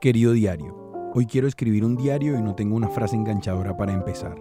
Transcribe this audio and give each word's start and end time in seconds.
Querido 0.00 0.30
diario, 0.30 0.76
hoy 1.12 1.26
quiero 1.26 1.48
escribir 1.48 1.84
un 1.84 1.96
diario 1.96 2.38
y 2.38 2.42
no 2.42 2.54
tengo 2.54 2.76
una 2.76 2.86
frase 2.86 3.16
enganchadora 3.16 3.76
para 3.76 3.92
empezar. 3.92 4.40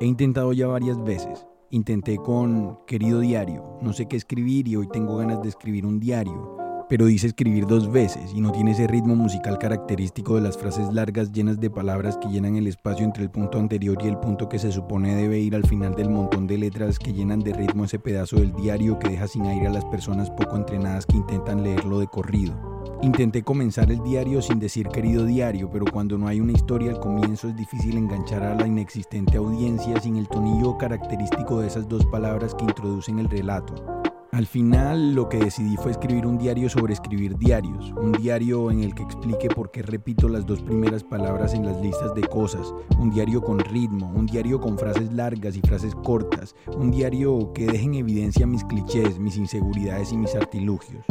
He 0.00 0.04
intentado 0.04 0.52
ya 0.52 0.66
varias 0.66 1.00
veces. 1.04 1.46
Intenté 1.70 2.16
con 2.16 2.80
querido 2.84 3.20
diario, 3.20 3.78
no 3.82 3.92
sé 3.92 4.06
qué 4.06 4.16
escribir 4.16 4.66
y 4.66 4.74
hoy 4.74 4.88
tengo 4.88 5.16
ganas 5.18 5.40
de 5.42 5.48
escribir 5.48 5.86
un 5.86 6.00
diario, 6.00 6.56
pero 6.88 7.06
dice 7.06 7.28
escribir 7.28 7.68
dos 7.68 7.92
veces 7.92 8.32
y 8.34 8.40
no 8.40 8.50
tiene 8.50 8.72
ese 8.72 8.88
ritmo 8.88 9.14
musical 9.14 9.58
característico 9.58 10.34
de 10.34 10.40
las 10.40 10.58
frases 10.58 10.92
largas 10.92 11.30
llenas 11.30 11.60
de 11.60 11.70
palabras 11.70 12.18
que 12.18 12.26
llenan 12.26 12.56
el 12.56 12.66
espacio 12.66 13.04
entre 13.04 13.22
el 13.22 13.30
punto 13.30 13.60
anterior 13.60 13.96
y 14.02 14.08
el 14.08 14.18
punto 14.18 14.48
que 14.48 14.58
se 14.58 14.72
supone 14.72 15.14
debe 15.14 15.38
ir 15.38 15.54
al 15.54 15.68
final 15.68 15.94
del 15.94 16.10
montón 16.10 16.48
de 16.48 16.58
letras 16.58 16.98
que 16.98 17.12
llenan 17.12 17.38
de 17.38 17.52
ritmo 17.52 17.84
ese 17.84 18.00
pedazo 18.00 18.40
del 18.40 18.52
diario 18.52 18.98
que 18.98 19.10
deja 19.10 19.28
sin 19.28 19.46
aire 19.46 19.68
a 19.68 19.72
las 19.72 19.84
personas 19.84 20.32
poco 20.32 20.56
entrenadas 20.56 21.06
que 21.06 21.16
intentan 21.16 21.62
leerlo 21.62 22.00
de 22.00 22.08
corrido. 22.08 22.73
Intenté 23.02 23.42
comenzar 23.42 23.90
el 23.90 24.02
diario 24.02 24.40
sin 24.40 24.58
decir 24.58 24.88
querido 24.88 25.24
diario, 25.24 25.70
pero 25.70 25.84
cuando 25.84 26.16
no 26.16 26.26
hay 26.26 26.40
una 26.40 26.52
historia 26.52 26.90
al 26.90 27.00
comienzo 27.00 27.48
es 27.48 27.56
difícil 27.56 27.96
enganchar 27.96 28.42
a 28.42 28.54
la 28.54 28.66
inexistente 28.66 29.36
audiencia 29.36 30.00
sin 30.00 30.16
el 30.16 30.28
tonillo 30.28 30.78
característico 30.78 31.60
de 31.60 31.66
esas 31.66 31.88
dos 31.88 32.04
palabras 32.06 32.54
que 32.54 32.64
introducen 32.64 33.18
el 33.18 33.28
relato. 33.28 34.03
Al 34.34 34.46
final 34.46 35.14
lo 35.14 35.28
que 35.28 35.38
decidí 35.38 35.76
fue 35.76 35.92
escribir 35.92 36.26
un 36.26 36.38
diario 36.38 36.68
sobre 36.68 36.92
escribir 36.92 37.38
diarios, 37.38 37.92
un 37.92 38.10
diario 38.10 38.68
en 38.72 38.82
el 38.82 38.92
que 38.92 39.04
explique 39.04 39.48
por 39.48 39.70
qué 39.70 39.80
repito 39.82 40.28
las 40.28 40.44
dos 40.44 40.60
primeras 40.60 41.04
palabras 41.04 41.54
en 41.54 41.64
las 41.64 41.80
listas 41.80 42.12
de 42.16 42.22
cosas, 42.22 42.74
un 42.98 43.12
diario 43.12 43.42
con 43.42 43.60
ritmo, 43.60 44.10
un 44.12 44.26
diario 44.26 44.60
con 44.60 44.76
frases 44.76 45.12
largas 45.12 45.54
y 45.56 45.60
frases 45.60 45.94
cortas, 45.94 46.56
un 46.76 46.90
diario 46.90 47.52
que 47.52 47.66
deje 47.66 47.84
en 47.84 47.94
evidencia 47.94 48.44
mis 48.44 48.64
clichés, 48.64 49.20
mis 49.20 49.36
inseguridades 49.36 50.10
y 50.10 50.16
mis 50.16 50.34
artilugios. 50.34 51.06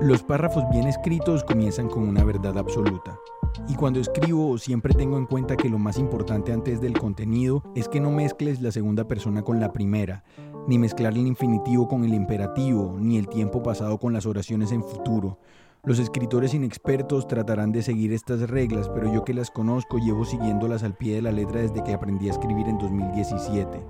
Los 0.00 0.22
párrafos 0.22 0.62
bien 0.70 0.86
escritos 0.86 1.42
comienzan 1.42 1.88
con 1.88 2.08
una 2.08 2.22
verdad 2.22 2.56
absoluta. 2.56 3.18
Y 3.68 3.74
cuando 3.74 4.00
escribo 4.00 4.58
siempre 4.58 4.94
tengo 4.94 5.18
en 5.18 5.26
cuenta 5.26 5.56
que 5.56 5.68
lo 5.68 5.78
más 5.78 5.98
importante 5.98 6.52
antes 6.52 6.80
del 6.80 6.96
contenido 6.96 7.64
es 7.74 7.88
que 7.88 8.00
no 8.00 8.10
mezcles 8.10 8.62
la 8.62 8.70
segunda 8.70 9.08
persona 9.08 9.42
con 9.42 9.58
la 9.58 9.72
primera, 9.72 10.22
ni 10.66 10.78
mezclar 10.78 11.12
el 11.12 11.26
infinitivo 11.26 11.88
con 11.88 12.04
el 12.04 12.14
imperativo, 12.14 12.96
ni 12.98 13.18
el 13.18 13.28
tiempo 13.28 13.62
pasado 13.62 13.98
con 13.98 14.12
las 14.12 14.26
oraciones 14.26 14.72
en 14.72 14.82
futuro. 14.82 15.38
Los 15.82 15.98
escritores 15.98 16.52
inexpertos 16.52 17.26
tratarán 17.26 17.72
de 17.72 17.82
seguir 17.82 18.12
estas 18.12 18.50
reglas, 18.50 18.90
pero 18.90 19.10
yo 19.12 19.24
que 19.24 19.32
las 19.32 19.50
conozco 19.50 19.98
llevo 19.98 20.26
siguiéndolas 20.26 20.82
al 20.82 20.94
pie 20.94 21.14
de 21.14 21.22
la 21.22 21.32
letra 21.32 21.62
desde 21.62 21.82
que 21.82 21.94
aprendí 21.94 22.28
a 22.28 22.32
escribir 22.32 22.68
en 22.68 22.76
2017. 22.76 23.82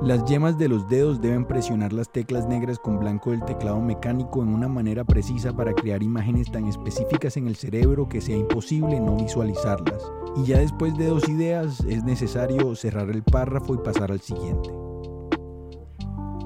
Las 0.00 0.24
yemas 0.24 0.58
de 0.58 0.68
los 0.68 0.88
dedos 0.88 1.20
deben 1.20 1.44
presionar 1.44 1.92
las 1.92 2.10
teclas 2.10 2.48
negras 2.48 2.78
con 2.78 2.98
blanco 2.98 3.30
del 3.30 3.44
teclado 3.44 3.80
mecánico 3.80 4.42
en 4.42 4.48
una 4.48 4.68
manera 4.68 5.04
precisa 5.04 5.54
para 5.54 5.74
crear 5.74 6.02
imágenes 6.02 6.50
tan 6.50 6.66
específicas 6.66 7.36
en 7.36 7.46
el 7.46 7.56
cerebro 7.56 8.08
que 8.08 8.20
sea 8.20 8.36
imposible 8.36 8.98
no 8.98 9.16
visualizarlas. 9.16 10.02
Y 10.36 10.44
ya 10.44 10.58
después 10.58 10.96
de 10.96 11.06
dos 11.06 11.28
ideas 11.28 11.80
es 11.88 12.04
necesario 12.04 12.74
cerrar 12.74 13.10
el 13.10 13.22
párrafo 13.22 13.74
y 13.74 13.78
pasar 13.78 14.10
al 14.10 14.20
siguiente. 14.20 14.83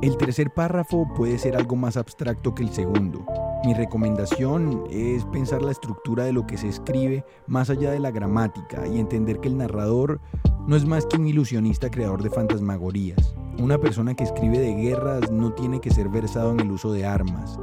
El 0.00 0.16
tercer 0.16 0.52
párrafo 0.52 1.08
puede 1.16 1.38
ser 1.38 1.56
algo 1.56 1.74
más 1.74 1.96
abstracto 1.96 2.54
que 2.54 2.62
el 2.62 2.70
segundo. 2.70 3.26
Mi 3.64 3.74
recomendación 3.74 4.84
es 4.90 5.24
pensar 5.24 5.60
la 5.60 5.72
estructura 5.72 6.22
de 6.22 6.32
lo 6.32 6.46
que 6.46 6.56
se 6.56 6.68
escribe 6.68 7.24
más 7.48 7.68
allá 7.68 7.90
de 7.90 7.98
la 7.98 8.12
gramática 8.12 8.86
y 8.86 9.00
entender 9.00 9.40
que 9.40 9.48
el 9.48 9.58
narrador 9.58 10.20
no 10.68 10.76
es 10.76 10.84
más 10.84 11.04
que 11.04 11.16
un 11.16 11.26
ilusionista 11.26 11.90
creador 11.90 12.22
de 12.22 12.30
fantasmagorías. 12.30 13.34
Una 13.58 13.78
persona 13.78 14.14
que 14.14 14.22
escribe 14.22 14.60
de 14.60 14.74
guerras 14.74 15.32
no 15.32 15.52
tiene 15.52 15.80
que 15.80 15.90
ser 15.90 16.08
versado 16.08 16.52
en 16.52 16.60
el 16.60 16.70
uso 16.70 16.92
de 16.92 17.04
armas. 17.04 17.58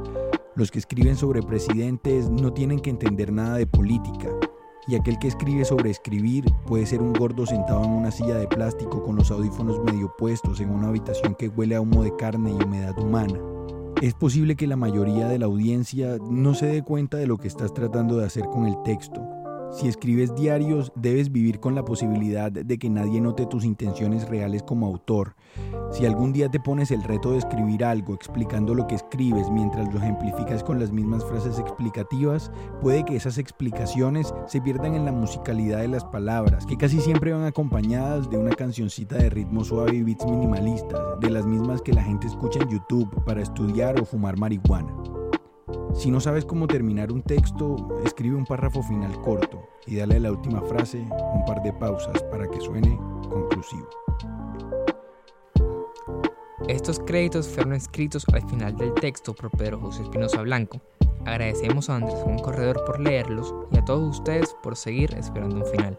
Los 0.56 0.70
que 0.70 0.78
escriben 0.78 1.16
sobre 1.16 1.42
presidentes 1.42 2.28
no 2.28 2.52
tienen 2.52 2.80
que 2.80 2.90
entender 2.90 3.32
nada 3.32 3.56
de 3.56 3.66
política. 3.66 4.28
Y 4.88 4.94
aquel 4.94 5.18
que 5.18 5.28
escribe 5.28 5.64
sobre 5.64 5.90
escribir 5.90 6.44
puede 6.64 6.86
ser 6.86 7.02
un 7.02 7.12
gordo 7.12 7.44
sentado 7.44 7.84
en 7.84 7.90
una 7.90 8.12
silla 8.12 8.36
de 8.36 8.46
plástico 8.46 9.02
con 9.02 9.16
los 9.16 9.30
audífonos 9.32 9.82
medio 9.82 10.14
puestos 10.16 10.60
en 10.60 10.70
una 10.70 10.88
habitación 10.88 11.34
que 11.34 11.48
huele 11.48 11.74
a 11.74 11.80
humo 11.80 12.04
de 12.04 12.14
carne 12.14 12.52
y 12.52 12.64
humedad 12.64 12.96
humana. 12.98 13.40
Es 14.00 14.14
posible 14.14 14.56
que 14.56 14.66
la 14.66 14.76
mayoría 14.76 15.26
de 15.26 15.38
la 15.38 15.46
audiencia 15.46 16.18
no 16.30 16.54
se 16.54 16.66
dé 16.66 16.82
cuenta 16.82 17.16
de 17.16 17.26
lo 17.26 17.38
que 17.38 17.48
estás 17.48 17.72
tratando 17.74 18.18
de 18.18 18.26
hacer 18.26 18.44
con 18.44 18.66
el 18.66 18.80
texto, 18.84 19.26
si 19.76 19.88
escribes 19.88 20.34
diarios, 20.34 20.90
debes 20.94 21.30
vivir 21.30 21.60
con 21.60 21.74
la 21.74 21.84
posibilidad 21.84 22.50
de 22.50 22.78
que 22.78 22.88
nadie 22.88 23.20
note 23.20 23.44
tus 23.44 23.62
intenciones 23.62 24.26
reales 24.26 24.62
como 24.62 24.86
autor. 24.86 25.34
Si 25.92 26.06
algún 26.06 26.32
día 26.32 26.48
te 26.48 26.60
pones 26.60 26.90
el 26.90 27.02
reto 27.02 27.32
de 27.32 27.38
escribir 27.38 27.84
algo 27.84 28.14
explicando 28.14 28.74
lo 28.74 28.86
que 28.86 28.94
escribes 28.94 29.50
mientras 29.50 29.92
lo 29.92 30.00
ejemplificas 30.00 30.64
con 30.64 30.80
las 30.80 30.92
mismas 30.92 31.26
frases 31.26 31.58
explicativas, 31.58 32.50
puede 32.80 33.04
que 33.04 33.16
esas 33.16 33.36
explicaciones 33.36 34.32
se 34.46 34.62
pierdan 34.62 34.94
en 34.94 35.04
la 35.04 35.12
musicalidad 35.12 35.80
de 35.80 35.88
las 35.88 36.04
palabras, 36.04 36.64
que 36.64 36.78
casi 36.78 36.98
siempre 37.00 37.34
van 37.34 37.44
acompañadas 37.44 38.30
de 38.30 38.38
una 38.38 38.54
cancioncita 38.54 39.16
de 39.16 39.28
ritmo 39.28 39.62
suave 39.62 39.94
y 39.94 40.02
beats 40.02 40.24
minimalistas, 40.24 41.20
de 41.20 41.28
las 41.30 41.44
mismas 41.44 41.82
que 41.82 41.92
la 41.92 42.02
gente 42.02 42.26
escucha 42.26 42.60
en 42.62 42.70
YouTube 42.70 43.24
para 43.26 43.42
estudiar 43.42 44.00
o 44.00 44.06
fumar 44.06 44.38
marihuana. 44.38 45.15
Si 45.96 46.10
no 46.10 46.20
sabes 46.20 46.44
cómo 46.44 46.66
terminar 46.66 47.10
un 47.10 47.22
texto, 47.22 48.00
escribe 48.04 48.36
un 48.36 48.44
párrafo 48.44 48.82
final 48.82 49.18
corto 49.22 49.66
y 49.86 49.96
dale 49.96 50.16
a 50.16 50.20
la 50.20 50.30
última 50.30 50.60
frase 50.60 50.98
un 50.98 51.44
par 51.46 51.62
de 51.62 51.72
pausas 51.72 52.22
para 52.24 52.46
que 52.48 52.60
suene 52.60 52.98
conclusivo. 53.30 53.88
Estos 56.68 56.98
créditos 56.98 57.48
fueron 57.48 57.72
escritos 57.72 58.26
al 58.32 58.46
final 58.46 58.76
del 58.76 58.92
texto 58.92 59.34
por 59.34 59.50
Pedro 59.50 59.80
José 59.80 60.02
Espinosa 60.02 60.42
Blanco. 60.42 60.82
Agradecemos 61.24 61.88
a 61.88 61.96
Andrés 61.96 62.16
Juan 62.22 62.38
Corredor 62.40 62.84
por 62.84 63.00
leerlos 63.00 63.54
y 63.72 63.78
a 63.78 63.84
todos 63.84 64.18
ustedes 64.18 64.54
por 64.62 64.76
seguir 64.76 65.14
esperando 65.14 65.56
un 65.56 65.66
final. 65.66 65.98